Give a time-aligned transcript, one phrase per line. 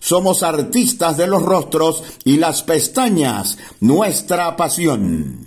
[0.00, 5.46] somos artistas de los rostros y las pestañas, nuestra pasión.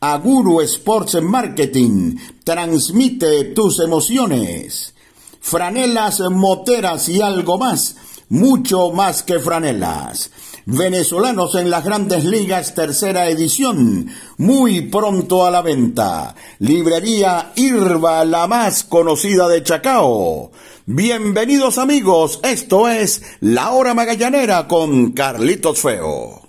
[0.00, 4.94] Aguru Sports Marketing transmite tus emociones.
[5.40, 7.96] Franelas, moteras y algo más,
[8.28, 10.30] mucho más que franelas.
[10.64, 16.36] Venezolanos en las grandes ligas, tercera edición, muy pronto a la venta.
[16.60, 20.52] Librería Irva, la más conocida de Chacao.
[20.86, 26.42] Bienvenidos amigos, esto es La Hora Magallanera con Carlitos Feo.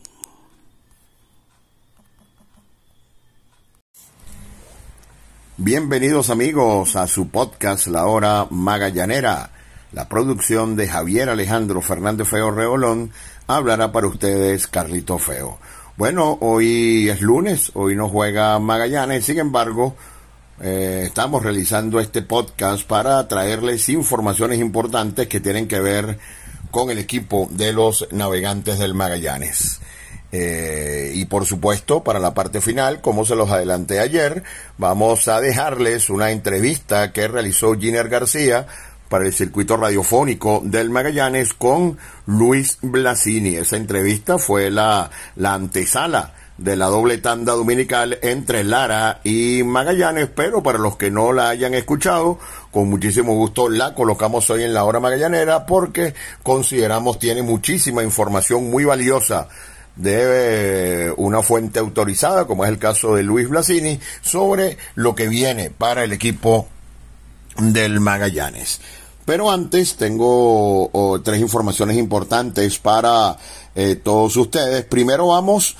[5.57, 9.49] Bienvenidos amigos a su podcast La Hora Magallanera.
[9.91, 13.11] La producción de Javier Alejandro Fernández Feo Reolón
[13.47, 15.57] hablará para ustedes Carlitos Feo.
[15.95, 19.95] Bueno, hoy es lunes, hoy no juega Magallanes, sin embargo,
[20.61, 26.17] eh, estamos realizando este podcast para traerles informaciones importantes que tienen que ver
[26.71, 29.79] con el equipo de los navegantes del Magallanes.
[30.31, 34.41] Eh, y por supuesto, para la parte final, como se los adelanté ayer,
[34.79, 38.65] vamos a dejarles una entrevista que realizó Giner García
[39.13, 43.57] para el circuito radiofónico del Magallanes con Luis Blasini.
[43.57, 50.29] Esa entrevista fue la, la antesala de la doble tanda dominical entre Lara y Magallanes,
[50.35, 52.39] pero para los que no la hayan escuchado,
[52.71, 58.71] con muchísimo gusto la colocamos hoy en la hora magallanera porque consideramos tiene muchísima información
[58.71, 59.47] muy valiosa
[59.95, 65.27] de eh, una fuente autorizada, como es el caso de Luis Blasini, sobre lo que
[65.27, 66.67] viene para el equipo
[67.57, 68.81] del Magallanes.
[69.25, 73.37] Pero antes tengo tres informaciones importantes para
[73.75, 74.85] eh, todos ustedes.
[74.85, 75.75] Primero vamos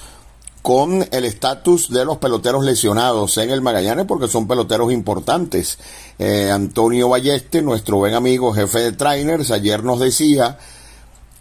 [0.64, 5.78] con el estatus de los peloteros lesionados en el Magallanes, porque son peloteros importantes.
[6.18, 10.58] Eh, Antonio Balleste, nuestro buen amigo, jefe de trainers, ayer nos decía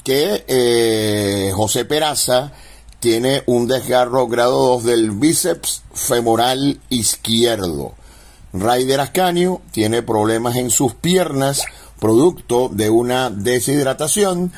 [0.02, 2.52] que eh, José Peraza
[2.98, 7.94] tiene un desgarro grado 2 del bíceps femoral izquierdo.
[8.52, 11.62] Raider Ascanio tiene problemas en sus piernas,
[12.02, 14.50] producto de una deshidratación,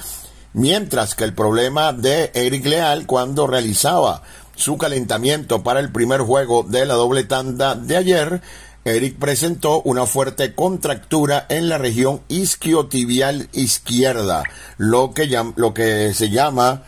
[0.55, 4.22] mientras que el problema de Eric Leal cuando realizaba
[4.56, 8.41] su calentamiento para el primer juego de la doble tanda de ayer,
[8.87, 14.44] Eric presentó una fuerte contractura en la región isquiotibial izquierda,
[14.78, 15.26] lo que,
[15.56, 16.84] lo que se llama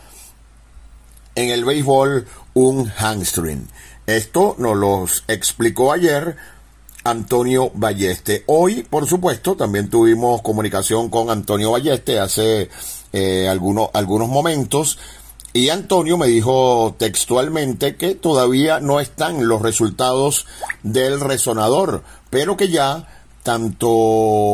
[1.35, 2.25] en el béisbol
[2.55, 3.67] un hamstring.
[4.07, 6.35] Esto nos lo explicó ayer
[7.09, 8.43] Antonio Balleste.
[8.47, 12.69] Hoy, por supuesto, también tuvimos comunicación con Antonio Balleste hace
[13.13, 14.97] eh, algunos, algunos momentos
[15.53, 20.45] y Antonio me dijo textualmente que todavía no están los resultados
[20.83, 23.07] del resonador, pero que ya
[23.41, 23.87] tanto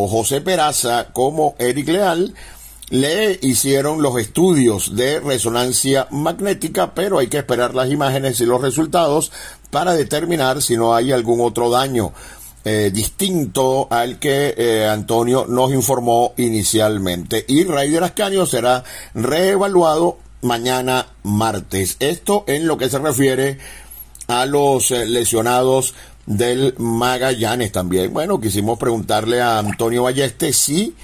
[0.08, 2.34] José Peraza como Eric Leal
[2.90, 8.62] le hicieron los estudios de resonancia magnética, pero hay que esperar las imágenes y los
[8.62, 9.32] resultados
[9.72, 12.14] para determinar si no hay algún otro daño.
[12.66, 17.44] Eh, distinto al que eh, Antonio nos informó inicialmente.
[17.46, 21.98] Y Raider Ascanio será reevaluado mañana martes.
[22.00, 23.58] Esto en lo que se refiere
[24.28, 25.94] a los eh, lesionados
[26.26, 28.14] del Magallanes también.
[28.14, 30.96] Bueno, quisimos preguntarle a Antonio Balleste si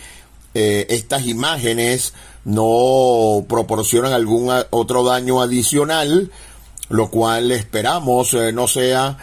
[0.54, 2.14] estas imágenes
[2.44, 6.32] no proporcionan algún otro daño adicional,
[6.90, 9.18] lo cual esperamos no sea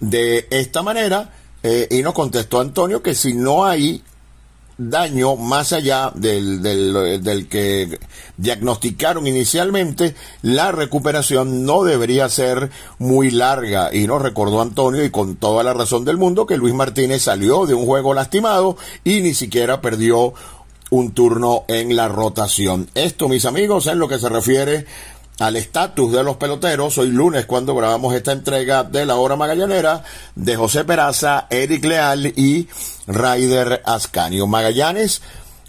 [0.00, 1.30] de esta manera.
[1.62, 4.02] Eh, y nos contestó Antonio que si no hay
[4.78, 7.98] daño más allá del, del, del, que
[8.36, 13.94] diagnosticaron inicialmente, la recuperación no debería ser muy larga.
[13.94, 17.66] Y nos recordó Antonio, y con toda la razón del mundo, que Luis Martínez salió
[17.66, 20.34] de un juego lastimado y ni siquiera perdió
[20.90, 22.88] un turno en la rotación.
[22.94, 24.84] Esto, mis amigos, en lo que se refiere
[25.38, 26.98] al estatus de los peloteros.
[26.98, 32.26] Hoy lunes cuando grabamos esta entrega de la hora magallanera de José Peraza, Eric Leal
[32.26, 32.68] y
[33.06, 34.46] Raider Ascanio.
[34.46, 35.22] Magallanes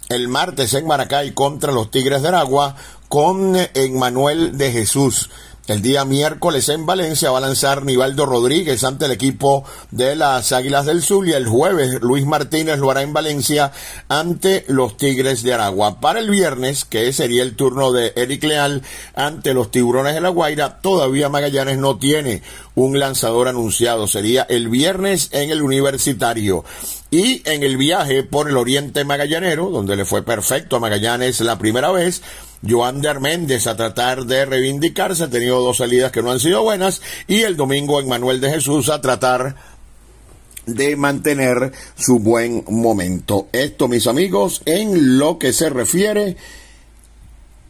[0.08, 2.76] el martes en Maracay contra los Tigres de Aragua
[3.08, 5.30] con Emmanuel de Jesús.
[5.66, 10.52] El día miércoles en Valencia va a lanzar Nivaldo Rodríguez ante el equipo de las
[10.52, 13.72] Águilas del Sur y el jueves Luis Martínez lo hará en Valencia
[14.08, 16.02] ante los Tigres de Aragua.
[16.02, 18.82] Para el viernes, que sería el turno de Eric Leal
[19.14, 22.42] ante los Tiburones de la Guaira, todavía Magallanes no tiene
[22.74, 24.06] un lanzador anunciado.
[24.06, 26.64] Sería el viernes en el Universitario.
[27.10, 31.58] Y en el viaje por el Oriente Magallanero, donde le fue perfecto a Magallanes la
[31.58, 32.22] primera vez,
[32.68, 37.02] Joander Méndez a tratar de reivindicarse, ha tenido dos salidas que no han sido buenas,
[37.28, 39.54] y el domingo en Manuel de Jesús a tratar
[40.66, 43.48] de mantener su buen momento.
[43.52, 46.36] Esto, mis amigos, en lo que se refiere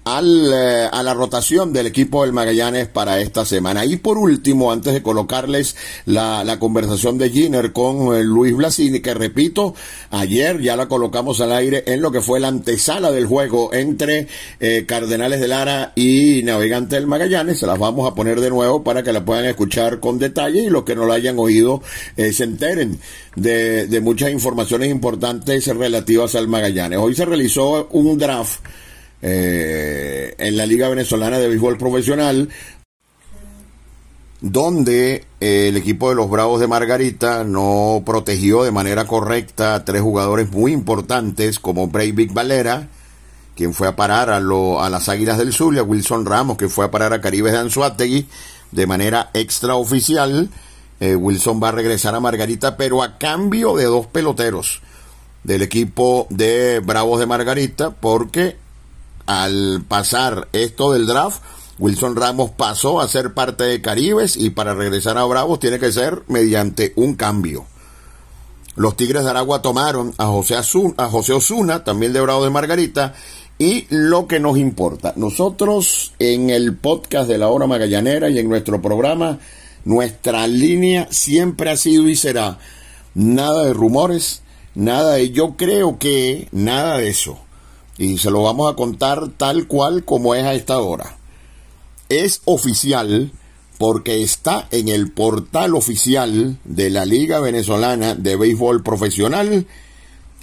[0.05, 3.85] al, eh, a la rotación del equipo del Magallanes para esta semana.
[3.85, 9.01] Y por último, antes de colocarles la, la conversación de Giner con eh, Luis Blasini,
[9.01, 9.75] que repito,
[10.11, 14.29] ayer ya la colocamos al aire en lo que fue la antesala del juego entre
[14.61, 17.59] eh, Cardenales de Lara y Navegante del Magallanes.
[17.59, 20.71] Se las vamos a poner de nuevo para que la puedan escuchar con detalle y
[20.71, 21.83] los que no la hayan oído
[22.17, 22.99] se enteren
[23.37, 26.99] de, de muchas informaciones importantes relativas al Magallanes.
[26.99, 28.61] Hoy se realizó un draft
[29.27, 32.51] eh, en la Liga Venezolana de Béisbol Profesional,
[34.43, 39.85] donde eh, el equipo de los Bravos de Margarita no protegió de manera correcta a
[39.87, 42.89] tres jugadores muy importantes como Breivik Valera,
[43.57, 46.69] quien fue a parar a, a las Águilas del Sur, y a Wilson Ramos, que
[46.69, 48.27] fue a parar a Caribes de Anzuategui
[48.73, 50.51] de manera extraoficial.
[51.01, 54.83] Eh, Wilson va a regresar a Margarita, pero a cambio de dos peloteros
[55.45, 58.63] del equipo de Bravos de Margarita, porque
[59.27, 61.41] al pasar esto del draft,
[61.79, 65.93] Wilson Ramos pasó a ser parte de Caribes y para regresar a Bravos tiene que
[65.93, 67.67] ser mediante un cambio.
[68.77, 73.15] Los Tigres de Aragua tomaron a José, a José Osuna, también de Bravo de Margarita,
[73.59, 78.49] y lo que nos importa, nosotros en el podcast de la hora magallanera y en
[78.49, 79.39] nuestro programa,
[79.85, 82.59] nuestra línea siempre ha sido y será
[83.15, 84.43] nada de rumores,
[84.75, 87.44] nada de yo creo que, nada de eso
[87.99, 91.17] y se lo vamos a contar tal cual como es a esta hora.
[92.09, 93.33] Es oficial
[93.79, 99.67] porque está en el portal oficial de la Liga Venezolana de Béisbol Profesional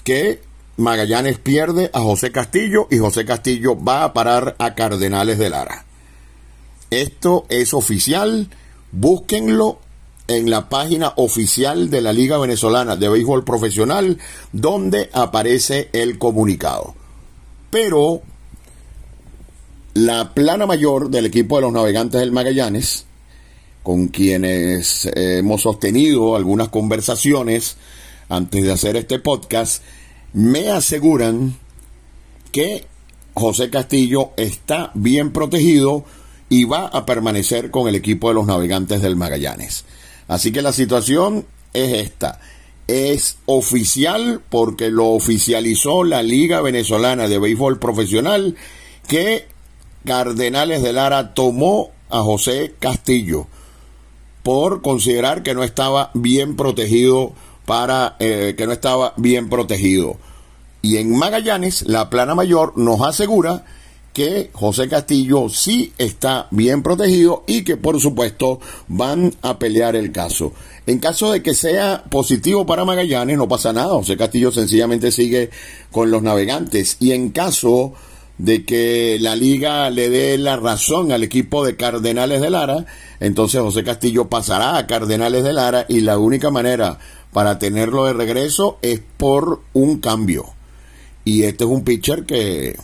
[0.04, 0.42] que
[0.78, 5.86] Magallanes pierde a José Castillo y José Castillo va a parar a Cardenales de Lara.
[6.90, 8.50] Esto es oficial,
[8.92, 9.80] búsquenlo
[10.28, 14.18] en la página oficial de la Liga Venezolana de Béisbol Profesional
[14.52, 16.96] donde aparece el comunicado
[17.72, 18.22] pero
[19.96, 23.06] la plana mayor del equipo de los navegantes del Magallanes,
[23.82, 27.78] con quienes hemos sostenido algunas conversaciones
[28.30, 29.82] antes de hacer este podcast,
[30.34, 31.58] me aseguran
[32.52, 32.86] que
[33.34, 36.06] José Castillo está bien protegido
[36.50, 39.86] y va a permanecer con el equipo de los navegantes del Magallanes.
[40.28, 42.40] Así que la situación es esta
[42.92, 48.56] es oficial porque lo oficializó la Liga Venezolana de Béisbol Profesional
[49.08, 49.48] que
[50.06, 53.48] Cardenales de Lara tomó a José Castillo
[54.44, 57.34] por considerar que no estaba bien protegido
[57.66, 60.18] para eh, que no estaba bien protegido.
[60.82, 63.66] Y en Magallanes, la plana mayor nos asegura
[64.14, 70.12] que José Castillo sí está bien protegido y que por supuesto van a pelear el
[70.12, 70.54] caso.
[70.88, 73.94] En caso de que sea positivo para Magallanes, no pasa nada.
[73.94, 75.50] José Castillo sencillamente sigue
[75.92, 76.98] con los navegantes.
[77.00, 77.94] Y en caso
[78.38, 82.86] de que la liga le dé la razón al equipo de Cardenales de Lara,
[83.20, 86.98] entonces José Castillo pasará a Cardenales de Lara y la única manera
[87.32, 90.46] para tenerlo de regreso es por un cambio.
[91.24, 92.76] Y este es un pitcher que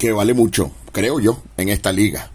[0.00, 2.32] que vale mucho, creo yo, en esta liga.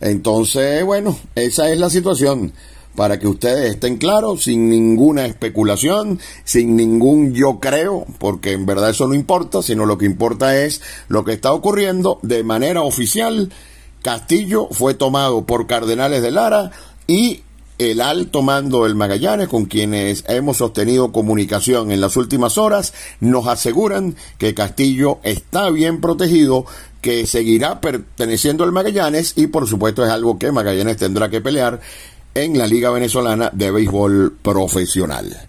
[0.00, 2.52] Entonces, bueno, esa es la situación.
[2.96, 8.88] para que ustedes estén claros, sin ninguna especulación, sin ningún yo creo, porque en verdad
[8.88, 13.52] eso no importa, sino lo que importa es lo que está ocurriendo de manera oficial.
[14.00, 16.70] Castillo fue tomado por Cardenales de Lara
[17.06, 17.42] y
[17.78, 23.46] el alto mando del Magallanes, con quienes hemos sostenido comunicación en las últimas horas, nos
[23.46, 26.64] aseguran que Castillo está bien protegido,
[27.00, 31.80] que seguirá perteneciendo al Magallanes y por supuesto es algo que Magallanes tendrá que pelear
[32.34, 35.46] en la Liga Venezolana de Béisbol Profesional.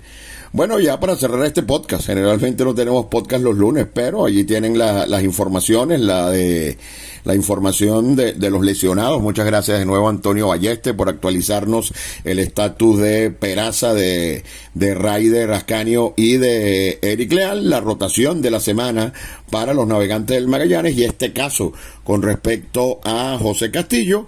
[0.54, 4.78] Bueno, ya para cerrar este podcast, generalmente no tenemos podcast los lunes, pero allí tienen
[4.78, 6.78] las informaciones, la de
[7.26, 9.22] la información de, los lesionados.
[9.22, 15.52] Muchas gracias de nuevo Antonio Balleste por actualizarnos el estatus de Peraza, de, de Raider
[15.52, 19.12] Ascanio y de Eric Leal, la rotación de la semana
[19.52, 21.74] para los navegantes del Magallanes y este caso
[22.06, 24.28] con respecto a José Castillo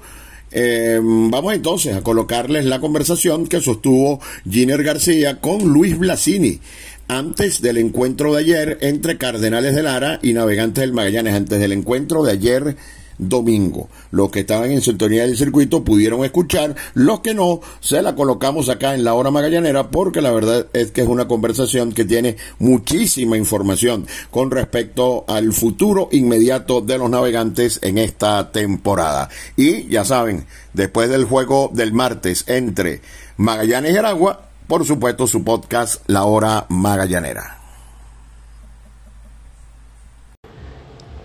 [0.52, 6.60] eh, vamos entonces a colocarles la conversación que sostuvo Giner García con Luis Blasini
[7.08, 11.72] antes del encuentro de ayer entre Cardenales de Lara y Navegantes del Magallanes, antes del
[11.72, 12.76] encuentro de ayer
[13.20, 13.90] domingo.
[14.10, 18.70] Los que estaban en sintonía del circuito pudieron escuchar, los que no, se la colocamos
[18.70, 22.38] acá en la hora magallanera porque la verdad es que es una conversación que tiene
[22.58, 29.30] muchísima información con respecto al futuro inmediato de los navegantes en esta temporada.
[29.56, 33.02] Y ya saben, después del juego del martes entre
[33.38, 37.59] Magallanes y Aragua, por supuesto su podcast La Hora Magallanera.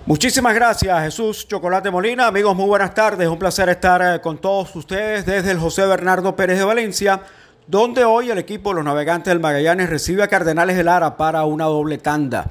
[0.07, 2.27] Muchísimas gracias, Jesús Chocolate Molina.
[2.27, 3.27] Amigos, muy buenas tardes.
[3.27, 7.23] Un placer estar eh, con todos ustedes desde el José Bernardo Pérez de Valencia,
[7.67, 11.45] donde hoy el equipo de los navegantes del Magallanes recibe a Cardenales de Lara para
[11.45, 12.51] una doble tanda.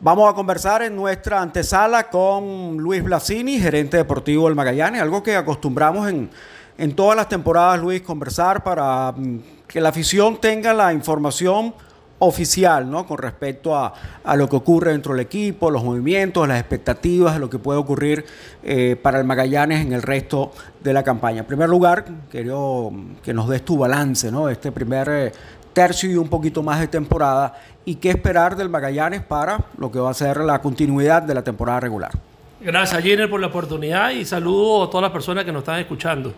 [0.00, 5.36] Vamos a conversar en nuestra antesala con Luis Blasini, gerente deportivo del Magallanes, algo que
[5.36, 6.30] acostumbramos en,
[6.78, 11.74] en todas las temporadas, Luis, conversar para mm, que la afición tenga la información
[12.18, 13.06] oficial, ¿no?
[13.06, 13.92] Con respecto a,
[14.36, 18.24] lo que ocurre dentro del equipo, los movimientos, las expectativas, lo que puede ocurrir
[18.62, 21.40] eh, para el Magallanes en el resto de la campaña.
[21.40, 22.92] En primer lugar, quiero
[23.22, 24.48] que nos des tu balance, ¿no?
[24.48, 25.32] Este primer eh,
[25.72, 27.54] tercio y un poquito más de temporada
[27.84, 31.42] y qué esperar del Magallanes para lo que va a ser la continuidad de la
[31.42, 32.12] temporada regular.
[32.60, 36.32] Gracias, Jenner, por la oportunidad y saludo a todas las personas que nos están escuchando.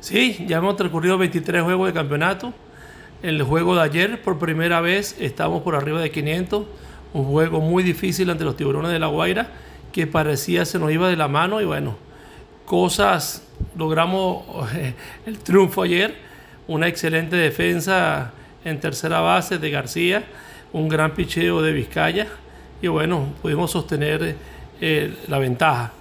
[0.00, 2.52] Sí, ya hemos transcurrido 23 juegos de campeonato
[3.24, 6.66] el juego de ayer, por primera vez, estamos por arriba de 500.
[7.14, 9.48] Un juego muy difícil ante los tiburones de La Guaira,
[9.92, 11.62] que parecía se nos iba de la mano.
[11.62, 11.96] Y bueno,
[12.66, 13.42] cosas,
[13.78, 14.44] logramos
[15.26, 16.14] el triunfo ayer.
[16.66, 20.22] Una excelente defensa en tercera base de García.
[20.74, 22.26] Un gran picheo de Vizcaya.
[22.82, 24.36] Y bueno, pudimos sostener
[24.82, 25.92] eh, la ventaja.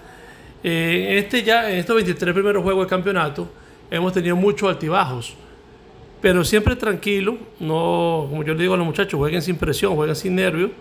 [0.62, 3.50] Este ya, en estos 23 primeros juegos de campeonato,
[3.90, 5.38] hemos tenido muchos altibajos
[6.24, 10.16] pero siempre tranquilo, no, como yo le digo a los muchachos, jueguen sin presión, jueguen
[10.16, 10.72] sin nervios,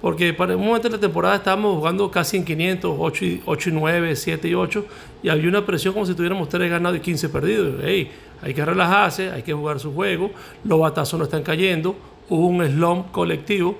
[0.00, 3.70] porque para un momento de la temporada estábamos jugando casi en 500, 8 y, 8
[3.70, 4.86] y 9, 7 y 8,
[5.24, 7.74] y había una presión como si tuviéramos 3 ganados y 15 perdidos.
[7.82, 8.08] Hey,
[8.40, 10.30] hay que relajarse, hay que jugar su juego,
[10.62, 11.96] los batazos no están cayendo,
[12.28, 13.76] hubo un slump colectivo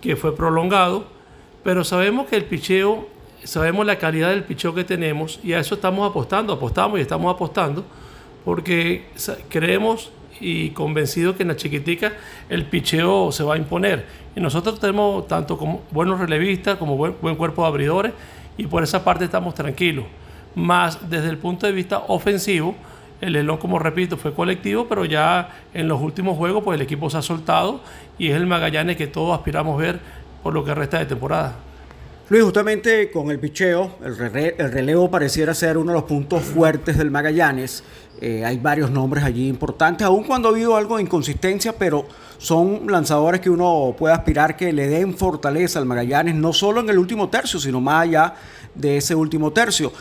[0.00, 1.04] que fue prolongado,
[1.64, 3.08] pero sabemos que el picheo,
[3.44, 7.34] sabemos la calidad del picheo que tenemos y a eso estamos apostando, apostamos y estamos
[7.34, 7.84] apostando,
[8.42, 9.04] porque
[9.50, 12.12] creemos y convencido que en la chiquitica
[12.48, 14.06] el picheo se va a imponer.
[14.34, 18.12] Y nosotros tenemos tanto como buenos relevistas como buen, cuerpo de abridores
[18.56, 20.04] y por esa parte estamos tranquilos.
[20.54, 22.74] Más desde el punto de vista ofensivo,
[23.20, 27.08] el Elón, como repito, fue colectivo, pero ya en los últimos juegos pues el equipo
[27.08, 27.80] se ha soltado
[28.18, 30.00] y es el Magallanes que todos aspiramos ver
[30.42, 31.56] por lo que resta de temporada.
[32.28, 37.08] Luis, justamente con el picheo, el, relevo pareciera ser uno de los puntos fuertes del
[37.08, 37.84] Magallanes.
[38.20, 42.04] Eh, hay varios nombres allí importantes, aun cuando ha habido algo de inconsistencia, pero
[42.38, 46.90] son lanzadores que uno puede aspirar que le den fortaleza al Magallanes, no solo en
[46.90, 48.34] el último tercio, sino más allá
[48.74, 49.92] de ese último tercio.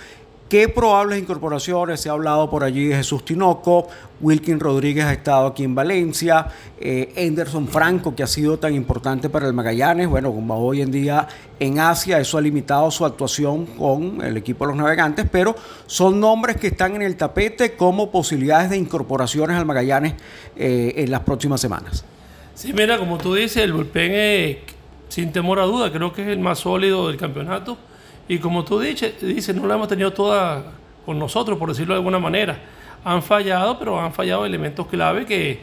[0.49, 2.01] ¿Qué probables incorporaciones?
[2.01, 3.87] Se ha hablado por allí de Jesús Tinoco,
[4.21, 6.45] Wilkin Rodríguez ha estado aquí en Valencia,
[6.79, 10.07] eh, Anderson Franco, que ha sido tan importante para el Magallanes.
[10.07, 11.27] Bueno, como hoy en día
[11.59, 15.55] en Asia, eso ha limitado su actuación con el equipo de los navegantes, pero
[15.87, 20.13] son nombres que están en el tapete como posibilidades de incorporaciones al Magallanes
[20.55, 22.05] eh, en las próximas semanas.
[22.53, 24.57] Sí, mira, como tú dices, el bullpen es,
[25.09, 27.79] sin temor a duda, creo que es el más sólido del campeonato
[28.27, 30.63] y como tú dices, dice, no la hemos tenido toda
[31.05, 32.57] con nosotros, por decirlo de alguna manera.
[33.03, 35.59] Han fallado, pero han fallado elementos clave que,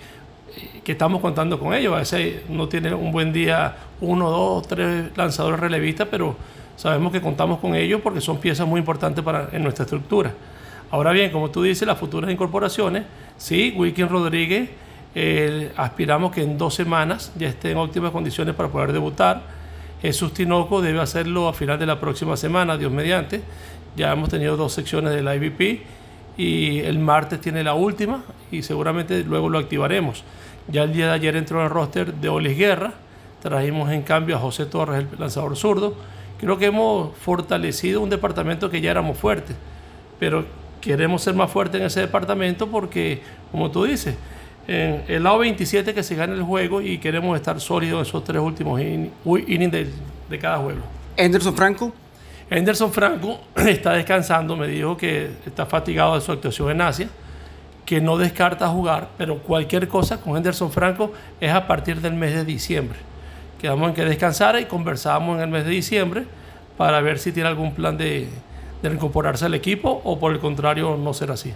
[0.85, 1.95] que estamos contando con ellos.
[1.95, 6.37] A veces no tiene un buen día uno, dos, tres lanzadores relevistas, pero
[6.76, 10.33] sabemos que contamos con ellos porque son piezas muy importantes para, en nuestra estructura.
[10.90, 13.04] Ahora bien, como tú dices, las futuras incorporaciones,
[13.38, 14.69] sí, Wilkin Rodríguez,
[15.14, 19.42] eh, aspiramos que en dos semanas ya esté en óptimas condiciones para poder debutar.
[20.02, 23.40] Jesús Tinoco debe hacerlo a final de la próxima semana, Dios mediante.
[23.97, 25.80] Ya hemos tenido dos secciones del IVP
[26.37, 30.25] y el martes tiene la última y seguramente luego lo activaremos.
[30.66, 32.94] Ya el día de ayer entró en el roster de Olis Guerra,
[33.40, 35.94] trajimos en cambio a José Torres, el lanzador zurdo.
[36.40, 39.54] Creo que hemos fortalecido un departamento que ya éramos fuertes,
[40.18, 40.44] pero
[40.80, 44.16] queremos ser más fuertes en ese departamento porque, como tú dices,
[44.69, 48.25] en el lado 27 que se gane el juego y queremos estar sólidos en esos
[48.25, 49.88] tres últimos innings de,
[50.31, 50.81] de cada juego.
[51.19, 51.92] Anderson Franco.
[52.50, 57.09] Anderson Franco está descansando, me dijo que está fatigado de su actuación en Asia,
[57.87, 62.35] que no descarta jugar, pero cualquier cosa con Anderson Franco es a partir del mes
[62.35, 62.99] de diciembre.
[63.61, 66.25] Quedamos en que descansara y conversábamos en el mes de diciembre
[66.76, 68.28] para ver si tiene algún plan de,
[68.83, 71.52] de incorporarse al equipo o por el contrario no ser así.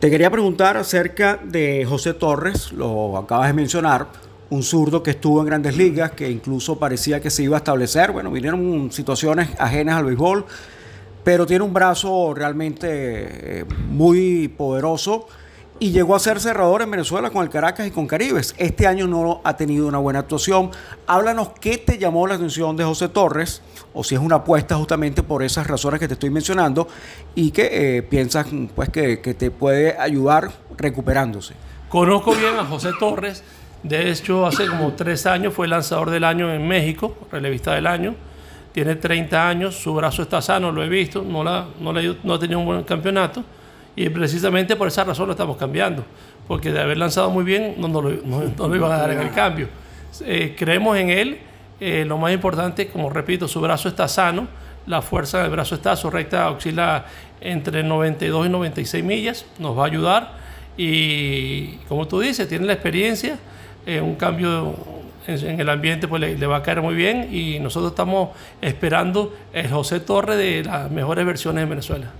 [0.00, 4.08] Te quería preguntar acerca de José Torres, lo acabas de mencionar,
[4.50, 8.12] un zurdo que estuvo en grandes ligas, que incluso parecía que se iba a establecer.
[8.12, 10.44] Bueno, vinieron situaciones ajenas al béisbol,
[11.24, 12.88] pero tiene un brazo realmente
[13.60, 15.28] eh, muy poderoso
[15.78, 18.54] y llegó a ser cerrador en Venezuela con el Caracas y con Caribes.
[18.56, 20.70] Este año no ha tenido una buena actuación.
[21.06, 25.22] Háblanos qué te llamó la atención de José Torres, o si es una apuesta justamente
[25.22, 26.88] por esas razones que te estoy mencionando
[27.34, 31.54] y que eh, piensas pues, que, que te puede ayudar recuperándose.
[31.88, 33.42] Conozco bien a José Torres
[33.82, 38.16] de hecho, hace como tres años fue lanzador del año en México, relevista del año.
[38.72, 42.38] Tiene 30 años, su brazo está sano, lo he visto, no, la, no, no ha
[42.38, 43.44] tenido un buen campeonato.
[43.96, 46.04] Y precisamente por esa razón lo estamos cambiando,
[46.46, 49.20] porque de haber lanzado muy bien no, no, lo, no lo, iban a dar en
[49.20, 49.68] el cambio.
[50.20, 51.38] Eh, creemos en él,
[51.80, 54.46] eh, lo más importante, como repito, su brazo está sano,
[54.86, 57.06] la fuerza del brazo está, su recta oscila
[57.40, 60.32] entre 92 y 96 millas, nos va a ayudar
[60.76, 63.38] y como tú dices, tiene la experiencia
[63.86, 64.74] eh, un cambio
[65.26, 69.70] en, el ambiente pues le, va a caer muy bien y nosotros estamos esperando el
[69.70, 72.10] José Torre de las mejores versiones de Venezuela.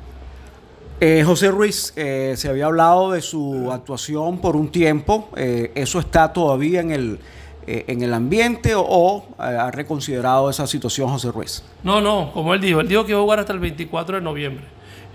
[1.01, 6.33] Eh, José Ruiz, eh, se había hablado de su actuación por un tiempo, ¿eso está
[6.33, 7.19] todavía en el,
[7.67, 11.63] en el ambiente o, ha reconsiderado esa situación José Ruiz?
[11.83, 14.23] No, no, como él dijo, él dijo que va a jugar hasta el 24 de
[14.23, 14.65] noviembre.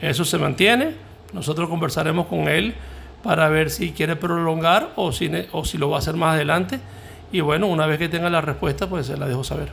[0.01, 0.95] Eso se mantiene,
[1.33, 2.75] nosotros conversaremos con él
[3.23, 6.79] para ver si quiere prolongar o si, o si lo va a hacer más adelante.
[7.31, 9.69] Y bueno, una vez que tenga la respuesta, pues se la dejo saber.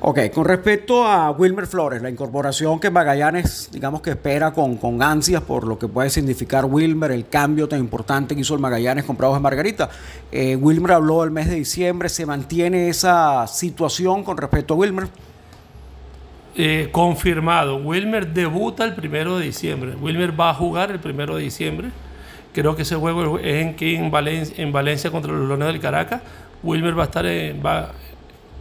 [0.00, 5.02] Ok, con respecto a Wilmer Flores, la incorporación que Magallanes, digamos que espera con, con
[5.02, 9.04] ansias por lo que puede significar Wilmer, el cambio tan importante que hizo el Magallanes
[9.04, 9.90] comprado en Margarita.
[10.30, 15.08] Eh, Wilmer habló el mes de diciembre, ¿se mantiene esa situación con respecto a Wilmer?
[16.54, 19.96] Eh, confirmado, Wilmer debuta el primero de diciembre.
[20.00, 21.90] Wilmer va a jugar el primero de diciembre
[22.58, 26.22] Creo que ese juego es en, en, Valencia, en Valencia contra los Leones del Caracas.
[26.62, 27.92] Wilmer va a estar en, va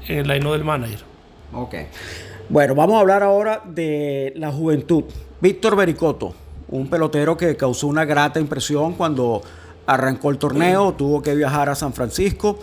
[0.08, 1.17] en el line del manager.
[1.54, 1.76] Ok.
[2.50, 5.04] Bueno, vamos a hablar ahora de la juventud.
[5.42, 6.34] Víctor Bericoto,
[6.70, 9.42] un pelotero que causó una grata impresión cuando
[9.86, 12.60] arrancó el torneo, tuvo que viajar a San Francisco.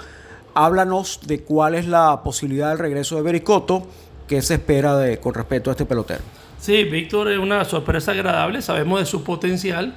[0.55, 3.87] Háblanos de cuál es la posibilidad del regreso de Bericoto,
[4.29, 6.23] qué se espera de, con respecto a este pelotero.
[6.59, 9.95] Sí, Víctor es una sorpresa agradable, sabemos de su potencial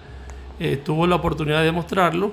[0.59, 2.31] eh, tuvo la oportunidad de demostrarlo,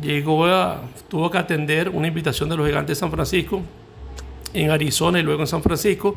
[0.00, 3.60] llegó a, tuvo que atender una invitación de los gigantes de San Francisco
[4.52, 6.16] en Arizona y luego en San Francisco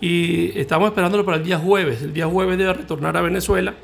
[0.00, 2.02] y estamos esperándolo para el día jueves.
[2.02, 3.74] El día jueves debe retornar a Venezuela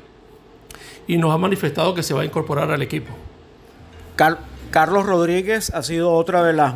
[1.07, 3.13] y nos ha manifestado que se va a incorporar al equipo.
[4.71, 6.73] Carlos Rodríguez ha sido otra de las,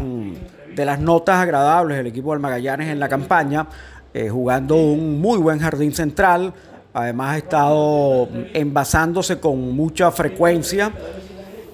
[0.76, 3.68] de las notas agradables del equipo del Magallanes en la campaña,
[4.14, 6.54] eh, jugando un muy buen jardín central,
[6.94, 10.92] Además ha estado envasándose con mucha frecuencia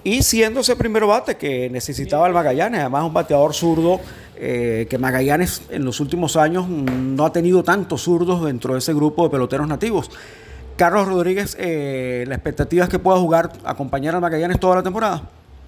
[0.04, 2.82] y siendo ese primer bate que necesitaba el Magallanes.
[2.82, 4.02] Además un bateador zurdo
[4.38, 8.94] eh, que Magallanes en los últimos años no ha tenido tantos zurdos dentro de ese
[8.94, 10.12] grupo de peloteros nativos.
[10.76, 15.22] Carlos Rodríguez, eh, ¿la expectativa es que pueda jugar, acompañar al Magallanes toda la temporada?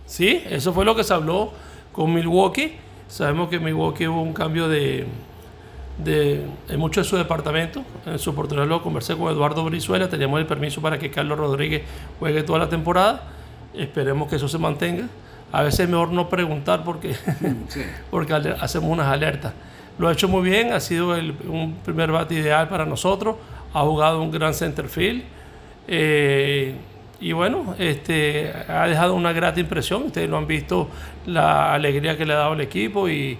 [0.05, 1.51] Sí, eso fue lo que se habló
[1.93, 2.75] con Milwaukee.
[3.07, 5.05] Sabemos que Milwaukee hubo un cambio de,
[6.03, 7.83] de, en mucho de su departamento.
[8.05, 11.83] En su oportunidad lo conversé con Eduardo Brizuela, teníamos el permiso para que Carlos Rodríguez
[12.19, 13.23] juegue toda la temporada.
[13.73, 15.07] Esperemos que eso se mantenga.
[15.51, 17.15] A veces es mejor no preguntar porque,
[18.11, 19.53] porque hacemos unas alertas.
[19.97, 23.37] Lo ha hecho muy bien, ha sido el, un primer bate ideal para nosotros,
[23.73, 25.23] ha jugado un gran centerfield.
[25.87, 26.75] Eh,
[27.19, 30.03] y bueno, este, ha dejado una grata impresión.
[30.03, 30.89] Ustedes lo han visto,
[31.25, 33.39] la alegría que le ha dado al equipo y,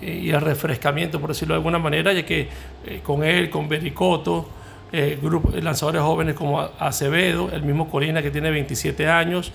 [0.00, 2.48] y el refrescamiento, por decirlo de alguna manera, ya que
[2.86, 4.48] eh, con él, con Bericoto,
[4.92, 9.52] eh, grupos, lanzadores jóvenes como Acevedo, el mismo Corina que tiene 27 años,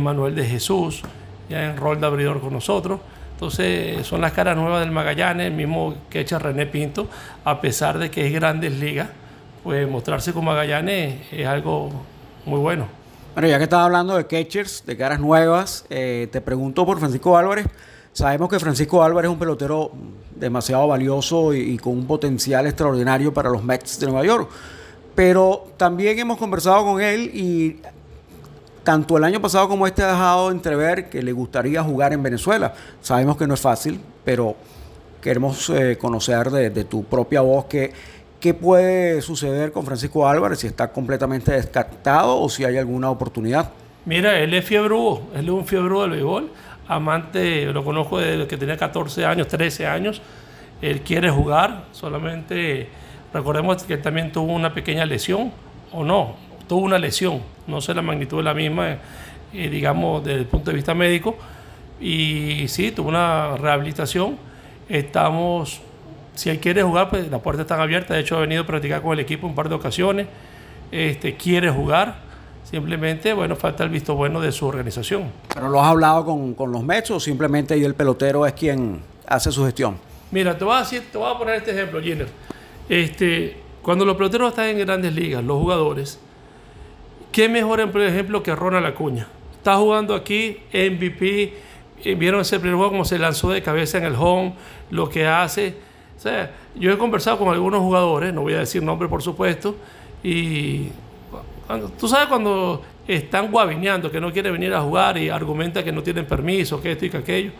[0.00, 1.02] Manuel de Jesús,
[1.48, 3.00] ya en rol de abridor con nosotros.
[3.32, 7.08] Entonces son las caras nuevas del Magallanes, el mismo que echa René Pinto,
[7.44, 9.08] a pesar de que es grandes ligas,
[9.62, 11.90] pues mostrarse con Magallanes es algo
[12.46, 12.86] muy bueno.
[13.34, 17.36] Bueno, ya que estás hablando de catchers, de caras nuevas, eh, te pregunto por Francisco
[17.36, 17.66] Álvarez.
[18.12, 19.90] Sabemos que Francisco Álvarez es un pelotero
[20.36, 24.48] demasiado valioso y, con un potencial extraordinario para los Mets de Nueva York.
[25.16, 27.78] Pero también hemos conversado con él y
[28.84, 32.74] tanto el año pasado como este ha dejado entrever que le gustaría jugar en Venezuela.
[33.00, 34.54] Sabemos que no es fácil, pero
[35.20, 37.66] queremos eh, conocer de, tu propia voz
[38.44, 40.58] ¿Qué puede suceder con Francisco Álvarez?
[40.58, 43.70] Si está completamente descartado o si hay alguna oportunidad.
[44.04, 46.50] Mira, él es fiebrudo, él es un fiebrudo del béisbol,
[46.86, 50.20] amante, lo conozco desde que tenía 14 años, 13 años.
[50.82, 52.88] Él quiere jugar, solamente
[53.32, 55.50] recordemos que él también tuvo una pequeña lesión,
[55.90, 56.36] o no,
[56.68, 58.98] tuvo una lesión, no sé la magnitud de la misma,
[59.52, 61.36] eh, digamos, desde el punto de vista médico.
[62.00, 64.36] Y sí, tuvo una rehabilitación.
[64.88, 65.80] Estamos
[66.34, 68.16] si él quiere jugar, pues las puertas están abiertas.
[68.16, 70.26] De hecho, ha venido a practicar con el equipo un par de ocasiones.
[70.90, 72.22] Este, quiere jugar.
[72.64, 75.30] Simplemente, bueno, falta el visto bueno de su organización.
[75.52, 79.64] ¿Pero lo has hablado con, los Mets o simplemente el pelotero es quien hace su
[79.64, 79.96] gestión?
[80.32, 82.28] Mira, te voy a, decir, te voy a poner este ejemplo, Jenner.
[82.88, 86.18] Este, cuando los peloteros están en grandes ligas, los jugadores,
[87.34, 89.26] ¿qué mejor ejemplo que Ronald Acuña?
[89.58, 91.52] Está jugando aquí, MVP,
[92.16, 94.54] vieron ese primer juego como se lanzó de cabeza en el home,
[94.90, 95.74] lo que hace
[96.16, 99.76] o sea, yo he conversado con algunos jugadores, no voy a decir nombre por supuesto,
[100.22, 100.88] y
[101.98, 106.02] tú sabes cuando están guavineando, que no quieren venir a jugar y argumenta que no
[106.02, 107.50] tienen permiso, que esto y que aquello.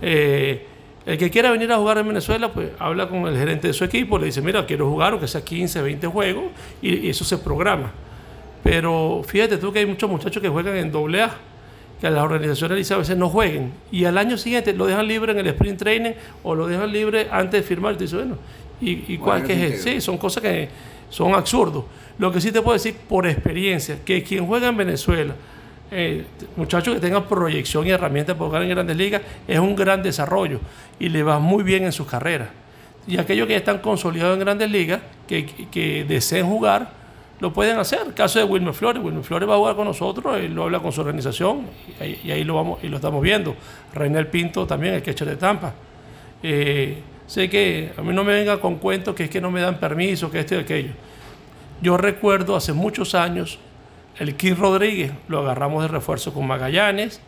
[0.00, 0.64] Eh,
[1.04, 3.84] el que quiera venir a jugar en Venezuela, pues habla con el gerente de su
[3.84, 6.44] equipo, le dice, mira, quiero jugar, aunque sea 15, 20 juegos,
[6.80, 7.92] y eso se programa.
[8.62, 11.36] Pero fíjate tú que hay muchos muchachos que juegan en doble A
[12.00, 15.38] que las organizaciones a veces no jueguen y al año siguiente lo dejan libre en
[15.38, 17.96] el sprint training o lo dejan libre antes de firmar.
[18.00, 18.38] Y bueno,
[18.80, 19.82] ¿y, cuál que es?
[19.82, 20.68] Sí, son cosas que
[21.10, 21.84] son absurdos.
[22.18, 25.34] Lo que sí te puedo decir por experiencia, que quien juega en Venezuela,
[25.90, 26.24] eh,
[26.56, 30.60] muchachos que tengan proyección y herramientas para jugar en grandes ligas, es un gran desarrollo
[31.00, 32.48] y le va muy bien en sus carreras.
[33.06, 36.92] Y aquellos que están consolidados en grandes ligas, que, que deseen jugar,
[37.40, 38.00] lo pueden hacer.
[38.06, 40.80] El caso de Wilmer Flores, Wilmer Flores va a jugar con nosotros, él lo habla
[40.80, 41.66] con su organización
[42.00, 43.54] y ahí, lo vamos y lo estamos viendo.
[43.94, 45.72] Reynel Pinto también, el catcher de Tampa.
[46.42, 49.60] Eh, sé que a mí no me venga con cuentos que es que no me
[49.60, 50.92] dan permiso, que esto y aquello.
[51.80, 53.58] Yo recuerdo hace muchos años
[54.18, 57.20] el Kid Rodríguez, lo agarramos de refuerzo con Magallanes.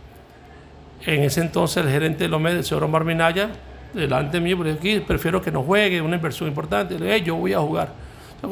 [1.07, 3.51] En ese entonces el gerente de Lomé, el señor Omar Minaya,
[3.95, 6.99] delante de mí, porque aquí prefiero que no juegue, una inversión importante.
[6.99, 7.93] Le dije, yo voy a jugar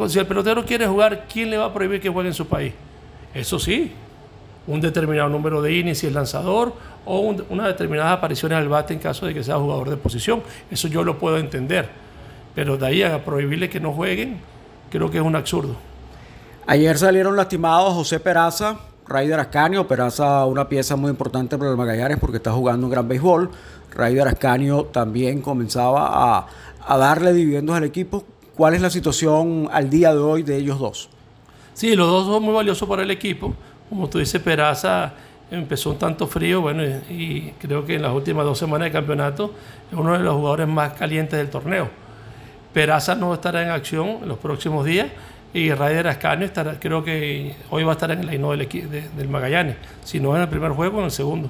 [0.09, 2.73] si el pelotero quiere jugar, ¿quién le va a prohibir que juegue en su país?
[3.35, 3.93] Eso sí,
[4.67, 6.75] un determinado número de innings si es lanzador
[7.05, 10.43] o una determinada apariciones al bate en caso de que sea jugador de posición.
[10.71, 11.89] Eso yo lo puedo entender.
[12.55, 14.41] Pero de ahí a prohibirle que no jueguen,
[14.91, 15.75] creo que es un absurdo.
[16.67, 19.89] Ayer salieron lastimados José Peraza, Raider Ascanio.
[19.89, 23.51] Peraza, una pieza muy importante para el Magallanes porque está jugando un gran béisbol.
[23.95, 26.47] Raider Ascanio también comenzaba a,
[26.87, 28.23] a darle dividendos al equipo
[28.59, 31.09] ¿Cuál es la situación al día de hoy de ellos dos?
[31.75, 33.55] Sí, los dos son muy valiosos para el equipo.
[33.89, 35.13] Como tú dices, Peraza
[35.49, 39.55] empezó un tanto frío, bueno, y, creo que en las últimas dos semanas de campeonato
[39.93, 41.89] es uno de los jugadores más calientes del torneo.
[42.73, 45.07] Peraza no estará en acción en los próximos días
[45.55, 48.69] y Raider Ascanio estará, creo que hoy va a estar en el aino del,
[49.17, 51.49] del Magallanes, si no en el primer juego, en el segundo.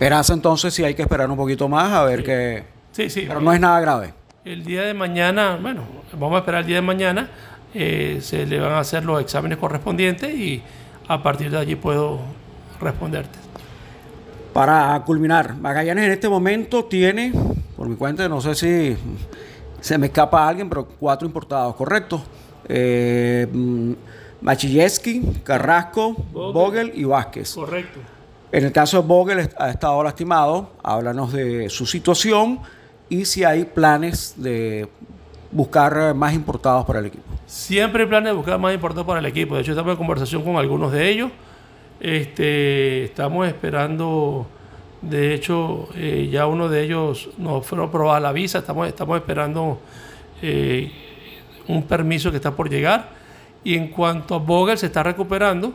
[0.00, 2.64] Peraza entonces sí hay que esperar un poquito más a ver qué...
[2.90, 3.26] Sí, sí.
[3.28, 4.19] Pero no es nada grave.
[4.42, 5.82] El día de mañana, bueno,
[6.14, 7.28] vamos a esperar el día de mañana,
[7.74, 10.62] eh, se le van a hacer los exámenes correspondientes y
[11.08, 12.20] a partir de allí puedo
[12.80, 13.38] responderte.
[14.54, 17.34] Para culminar, Magallanes en este momento tiene,
[17.76, 18.96] por mi cuenta, no sé si
[19.78, 22.22] se me escapa alguien, pero cuatro importados, ¿correcto?
[22.66, 23.92] Eh, mm,
[25.44, 26.92] Carrasco, Vogel.
[26.94, 27.54] y Vázquez.
[27.54, 28.00] Correcto.
[28.50, 32.60] En el caso de Vogel ha estado lastimado, háblanos de su situación
[33.10, 34.88] y si hay planes de
[35.50, 37.24] buscar más importados para el equipo.
[37.46, 39.56] Siempre hay planes de buscar más importados para el equipo.
[39.56, 41.30] De hecho, estamos en conversación con algunos de ellos.
[41.98, 44.46] Este, estamos esperando,
[45.02, 48.58] de hecho, eh, ya uno de ellos nos fue aprobada la visa.
[48.58, 49.80] Estamos, estamos esperando
[50.40, 50.92] eh,
[51.66, 53.10] un permiso que está por llegar.
[53.64, 55.74] Y en cuanto a Vogel, se está recuperando.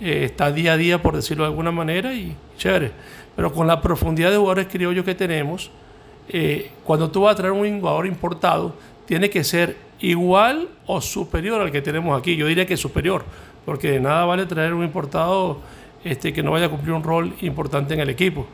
[0.00, 2.92] Eh, está día a día, por decirlo de alguna manera, y chévere.
[3.34, 5.70] Pero con la profundidad de jugadores criollos que tenemos,
[6.28, 8.74] eh, cuando tú vas a traer un jugador importado,
[9.06, 12.36] tiene que ser igual o superior al que tenemos aquí.
[12.36, 13.24] Yo diría que superior,
[13.64, 15.60] porque de nada vale traer un importado
[16.04, 18.46] este, que no vaya a cumplir un rol importante en el equipo.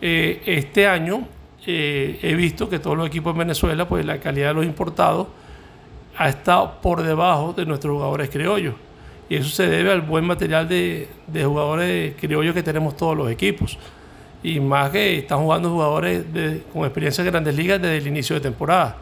[0.00, 1.26] Eh, este año
[1.66, 5.28] eh, he visto que todos los equipos en Venezuela, pues la calidad de los importados
[6.16, 8.74] ha estado por debajo de nuestros jugadores criollos.
[9.28, 11.08] Y eso se debe al buen material de
[11.44, 13.78] jugadores criollos que tenemos todos los equipos.
[14.42, 16.24] Y más que están jugando jugadores
[16.72, 18.96] con experiencia en grandes ligas desde el inicio de temporada.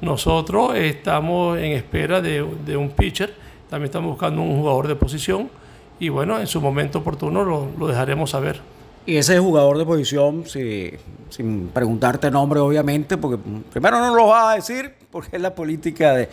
[0.00, 3.34] Nosotros estamos en espera de, de, un pitcher,
[3.68, 5.50] también estamos buscando un jugador de posición
[5.98, 8.60] y bueno, en su momento oportuno lo, lo dejaremos saber.
[9.04, 10.90] Y ese jugador de posición, si,
[11.30, 13.38] sin preguntarte nombre obviamente, porque
[13.72, 16.28] primero no lo vas a decir, porque es la política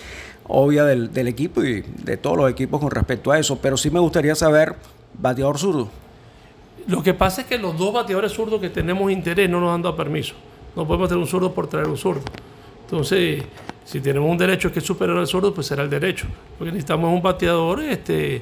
[0.48, 3.90] obvia del, del, equipo y de todos los equipos con respecto a eso, pero sí
[3.90, 4.76] me gustaría saber,
[5.18, 5.90] bateador zurdo.
[6.88, 9.82] Lo que pasa es que los dos bateadores zurdos que tenemos interés no nos han
[9.82, 10.36] dado permiso.
[10.76, 12.22] No podemos tener un zurdo por traer un zurdo.
[12.84, 13.44] Entonces,
[13.84, 16.28] si tenemos un derecho que es superior al zurdo, pues será el derecho.
[16.58, 18.42] Porque necesitamos un bateador este,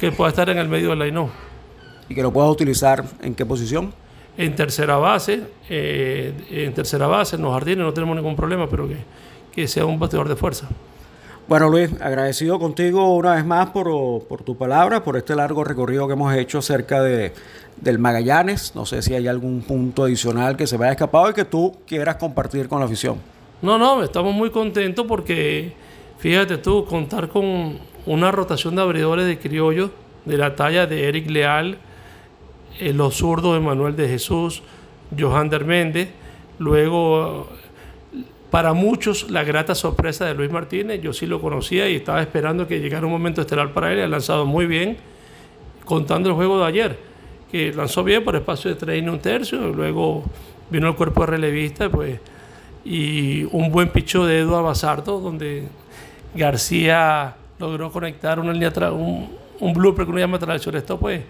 [0.00, 1.28] que pueda estar en el medio del line
[2.08, 3.92] ¿Y que lo puedas utilizar en qué posición?
[4.38, 8.88] En tercera base, eh, en tercera base, en los jardines no tenemos ningún problema, pero
[8.88, 8.96] que,
[9.52, 10.68] que sea un bateador de fuerza.
[11.48, 13.86] Bueno, Luis, agradecido contigo una vez más por,
[14.26, 17.32] por, tu palabra, por este largo recorrido que hemos hecho acerca de,
[17.76, 18.74] del Magallanes.
[18.74, 21.76] No sé si hay algún punto adicional que se me haya escapado y que tú
[21.86, 23.18] quieras compartir con la afición.
[23.62, 25.72] No, no, estamos muy contentos porque,
[26.18, 29.90] fíjate tú, contar con una rotación de abridores de criollos
[30.24, 31.78] de la talla de Eric Leal,
[32.80, 34.64] eh, los zurdos Manuel de Jesús,
[35.16, 36.08] Johan Méndez,
[36.58, 37.48] luego
[38.50, 42.66] para muchos la grata sorpresa de Luis Martínez, yo sí lo conocía y estaba esperando
[42.66, 44.96] que llegara un momento estelar para él, ha lanzado muy bien,
[45.84, 46.98] contando el juego de ayer,
[47.50, 50.24] que lanzó bien por espacio de tres y un tercio, luego
[50.70, 52.18] vino el cuerpo de relevista, pues,
[52.84, 55.64] y un buen picho de Eduardo Basardo, donde
[56.34, 59.28] García logró conectar una línea un,
[59.60, 61.22] un blooper que uno llama tradición, esto pues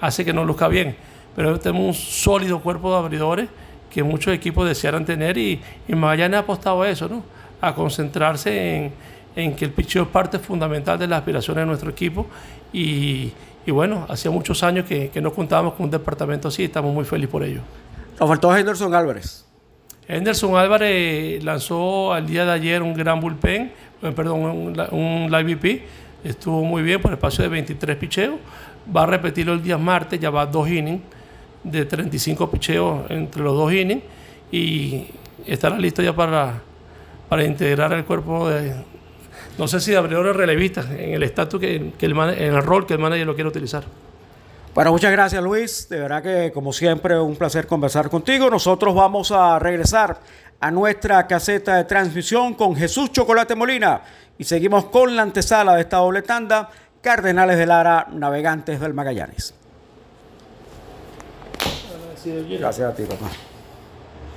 [0.00, 0.96] hace que no luzca bien,
[1.34, 3.48] pero tenemos un sólido cuerpo de abridores,
[3.90, 7.22] que muchos equipos desearan tener y, y Magallanes ha apostado a eso, ¿no?
[7.60, 8.92] a concentrarse en,
[9.34, 12.26] en que el picheo es parte fundamental de las aspiraciones de nuestro equipo
[12.72, 13.32] y,
[13.66, 16.92] y bueno, hacía muchos años que, que, no contábamos con un departamento así y estamos
[16.92, 17.60] muy felices por ello.
[18.18, 19.44] Nos faltó Henderson Álvarez.
[20.06, 23.72] Henderson Álvarez lanzó al día de ayer un gran bullpen,
[24.02, 25.82] eh, perdón, un, un live VP,
[26.24, 28.36] estuvo muy bien por espacio de 23 picheos,
[28.94, 31.02] va a repetirlo el día martes, ya va a dos innings
[31.70, 34.02] de 35 picheos entre los dos innings
[34.50, 35.06] y
[35.46, 36.60] estará listo ya para,
[37.28, 38.74] para integrar el cuerpo de,
[39.58, 42.94] no sé si de abridores relevistas, en el estatus que, el en el rol que
[42.94, 43.84] el manager lo quiere utilizar.
[44.74, 48.48] Bueno, muchas gracias Luis, de verdad que como siempre un placer conversar contigo.
[48.48, 50.20] Nosotros vamos a regresar
[50.60, 54.02] a nuestra caseta de transmisión con Jesús Chocolate Molina
[54.38, 59.57] y seguimos con la antesala de esta doble tanda, Cardenales de Lara, Navegantes del Magallanes.
[62.58, 63.30] Gracias a ti, papá.